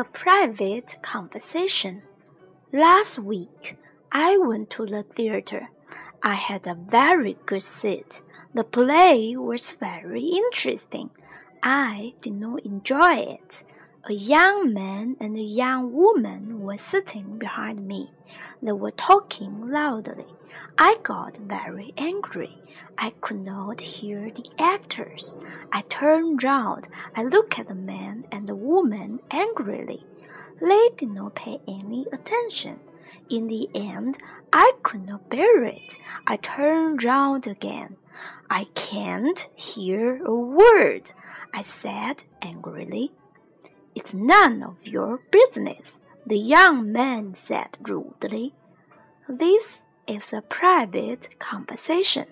A 0.00 0.04
private 0.04 0.96
conversation. 1.02 2.00
Last 2.72 3.18
week, 3.18 3.76
I 4.10 4.38
went 4.38 4.70
to 4.70 4.86
the 4.86 5.02
theater. 5.02 5.68
I 6.22 6.36
had 6.36 6.66
a 6.66 6.74
very 6.74 7.36
good 7.44 7.60
seat. 7.60 8.22
The 8.54 8.64
play 8.64 9.36
was 9.36 9.74
very 9.74 10.24
interesting. 10.24 11.10
I 11.62 12.14
did 12.22 12.32
not 12.32 12.64
enjoy 12.64 13.16
it. 13.36 13.62
A 14.08 14.14
young 14.14 14.72
man 14.72 15.18
and 15.20 15.36
a 15.36 15.42
young 15.42 15.92
woman 15.92 16.62
were 16.62 16.78
sitting 16.78 17.36
behind 17.38 17.86
me. 17.86 18.10
They 18.62 18.72
were 18.72 18.92
talking 18.92 19.70
loudly. 19.70 20.24
I 20.78 20.96
got 21.02 21.36
very 21.36 21.92
angry. 21.98 22.62
I 22.96 23.10
could 23.20 23.44
not 23.44 23.82
hear 23.82 24.30
the 24.30 24.48
actors. 24.58 25.36
I 25.70 25.82
turned 25.82 26.42
round. 26.42 26.88
I 27.14 27.24
looked 27.24 27.58
at 27.58 27.68
the 27.68 27.74
man 27.74 28.24
and 28.32 28.48
the 28.48 28.54
woman 28.54 29.20
angrily. 29.30 30.06
They 30.62 30.88
did 30.96 31.10
not 31.10 31.34
pay 31.34 31.58
any 31.68 32.06
attention. 32.10 32.80
In 33.28 33.48
the 33.48 33.68
end, 33.74 34.16
I 34.50 34.72
could 34.82 35.06
not 35.06 35.28
bear 35.28 35.62
it. 35.64 35.98
I 36.26 36.36
turned 36.36 37.04
round 37.04 37.46
again. 37.46 37.96
I 38.48 38.64
can't 38.74 39.46
hear 39.54 40.24
a 40.24 40.34
word, 40.34 41.12
I 41.52 41.60
said 41.60 42.24
angrily. 42.40 43.12
It's 43.94 44.14
none 44.14 44.62
of 44.62 44.86
your 44.86 45.20
business, 45.30 45.98
the 46.24 46.38
young 46.38 46.92
man 46.92 47.34
said 47.34 47.76
rudely. 47.82 48.54
This 49.28 49.80
is 50.06 50.32
a 50.32 50.42
private 50.42 51.38
conversation. 51.38 52.26